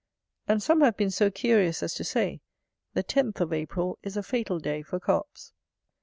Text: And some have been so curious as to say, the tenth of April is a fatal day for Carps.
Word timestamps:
And 0.47 0.63
some 0.63 0.81
have 0.81 0.97
been 0.97 1.11
so 1.11 1.29
curious 1.29 1.83
as 1.83 1.93
to 1.93 2.03
say, 2.03 2.41
the 2.95 3.03
tenth 3.03 3.39
of 3.39 3.53
April 3.53 3.99
is 4.01 4.17
a 4.17 4.23
fatal 4.23 4.57
day 4.57 4.81
for 4.81 4.99
Carps. 4.99 5.53